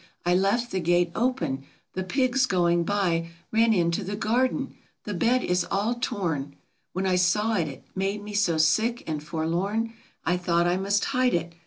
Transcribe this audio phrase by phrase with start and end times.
[0.25, 1.63] I left the gate open—
[1.93, 4.73] the pigs going by Ran into the garden!
[5.03, 6.55] The bed is all torn.
[6.91, 9.93] When I saw it it made me so sick and forlorn,
[10.25, 11.53] I thought I must hide it.